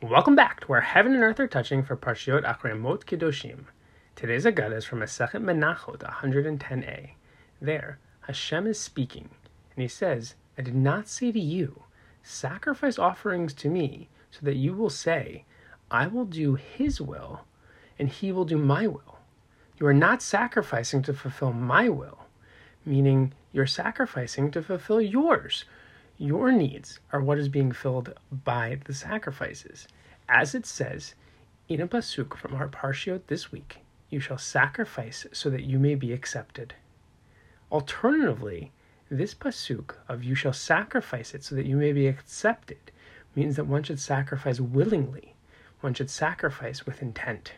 [0.00, 3.64] Welcome back to where heaven and earth are touching for Parshiot Acharei Mot Kedoshim.
[4.14, 7.10] Today's Agada is from Masechet Menachot 110a.
[7.60, 9.28] There, Hashem is speaking,
[9.74, 11.82] and he says, I did not say to you,
[12.22, 15.44] sacrifice offerings to me, so that you will say,
[15.90, 17.40] I will do his will,
[17.98, 19.18] and he will do my will.
[19.80, 22.20] You are not sacrificing to fulfill my will,
[22.84, 25.64] meaning you're sacrificing to fulfill yours.
[26.20, 28.12] Your needs are what is being filled
[28.44, 29.86] by the sacrifices.
[30.28, 31.14] As it says
[31.68, 33.78] in a pasuk from our parshiot this week,
[34.10, 36.74] you shall sacrifice so that you may be accepted.
[37.70, 38.72] Alternatively,
[39.08, 42.90] this pasuk of you shall sacrifice it so that you may be accepted
[43.36, 45.36] means that one should sacrifice willingly.
[45.82, 47.52] One should sacrifice with intent.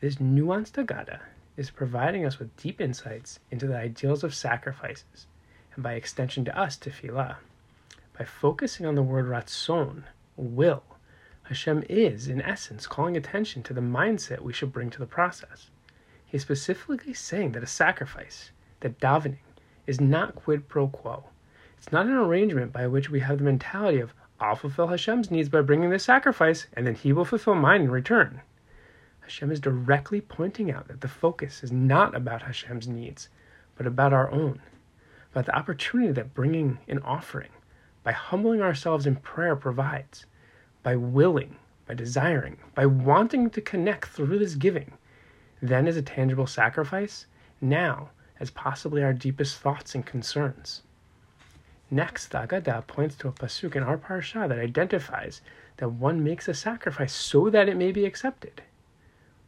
[0.00, 1.20] This nuanced Agada
[1.58, 5.26] is providing us with deep insights into the ideals of sacrifices,
[5.74, 7.36] and by extension to us, tefillah.
[8.18, 10.04] By focusing on the word ratzon,
[10.36, 10.84] will,
[11.44, 15.70] Hashem is, in essence, calling attention to the mindset we should bring to the process.
[16.24, 18.50] He is specifically saying that a sacrifice,
[18.80, 19.38] that davening,
[19.86, 21.24] is not quid pro quo.
[21.76, 25.48] It's not an arrangement by which we have the mentality of, I'll fulfill Hashem's needs
[25.48, 28.40] by bringing this sacrifice, and then He will fulfill mine in return.
[29.20, 33.28] Hashem is directly pointing out that the focus is not about Hashem's needs,
[33.76, 34.60] but about our own,
[35.34, 37.50] about the opportunity that bringing an offering,
[38.04, 40.26] by humbling ourselves in prayer, provides,
[40.84, 41.56] by willing,
[41.88, 44.92] by desiring, by wanting to connect through this giving,
[45.60, 47.26] then as a tangible sacrifice,
[47.60, 50.82] now as possibly our deepest thoughts and concerns.
[51.90, 55.40] Next, the Agadah points to a pasuk in our parsha that identifies
[55.78, 58.62] that one makes a sacrifice so that it may be accepted.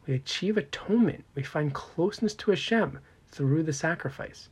[0.05, 1.23] We achieve atonement.
[1.33, 2.99] We find closeness to Hashem
[3.29, 4.49] through the sacrifice.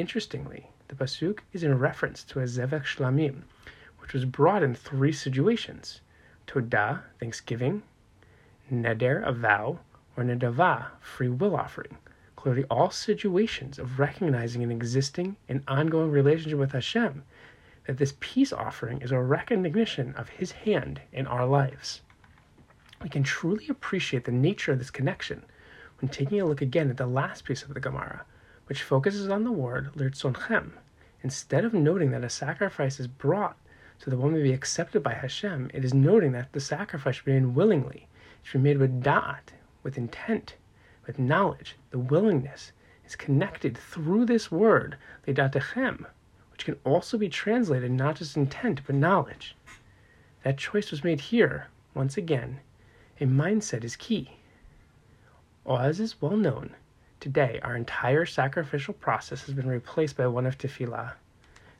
[0.00, 3.42] Interestingly, the pasuk is in reference to a zevach shlamim,
[3.98, 6.00] which was brought in three situations:
[6.46, 7.82] todah, thanksgiving;
[8.72, 9.80] neder, a vow;
[10.16, 11.98] or nedavah, free will offering.
[12.34, 17.22] Clearly, all situations of recognizing an existing and ongoing relationship with Hashem.
[17.86, 22.00] That this peace offering is a recognition of His hand in our lives
[23.02, 25.44] we can truly appreciate the nature of this connection
[26.00, 28.24] when taking a look again at the last piece of the Gemara,
[28.70, 30.70] which focuses on the word lirtzonchem.
[31.24, 33.56] Instead of noting that a sacrifice is brought
[33.98, 37.24] so that one may be accepted by Hashem, it is noting that the sacrifice should
[37.24, 38.06] be made willingly.
[38.40, 39.48] It should be made with da'at,
[39.82, 40.54] with intent,
[41.04, 41.74] with knowledge.
[41.90, 42.70] The willingness
[43.04, 46.06] is connected through this word, ledatechem,
[46.52, 49.56] which can also be translated not just intent, but knowledge.
[50.44, 52.60] That choice was made here, once again,
[53.20, 54.36] a mindset is key.
[55.68, 56.76] As is well known,
[57.20, 61.12] today our entire sacrificial process has been replaced by one of tefillah.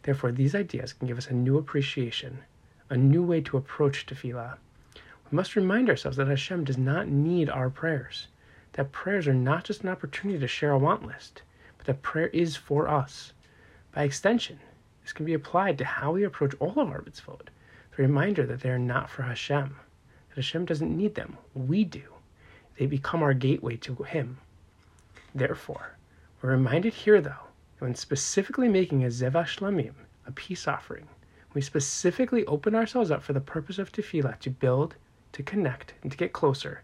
[0.02, 2.44] Therefore, these ideas can give us a new appreciation,
[2.88, 4.58] a new way to approach tefillah.
[4.94, 8.28] We must remind ourselves that Hashem does not need our prayers,
[8.74, 11.42] that prayers are not just an opportunity to share a want list,
[11.78, 13.32] but that prayer is for us.
[13.92, 14.60] By extension,
[15.02, 17.48] this can be applied to how we approach all of our mitzvot,
[17.96, 19.76] the reminder that they are not for Hashem
[20.30, 21.36] that Hashem doesn't need them.
[21.54, 22.02] We do.
[22.78, 24.38] They become our gateway to Him.
[25.34, 25.96] Therefore,
[26.42, 27.48] we're reminded here, though,
[27.78, 29.94] when specifically making a Zevach Shlamim,
[30.26, 31.08] a peace offering,
[31.54, 34.96] we specifically open ourselves up for the purpose of tefillah to build,
[35.32, 36.82] to connect, and to get closer.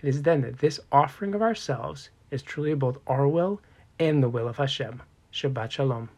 [0.00, 3.60] It is then that this offering of ourselves is truly both our will
[3.98, 5.02] and the will of Hashem.
[5.32, 6.08] Shabbat Shalom.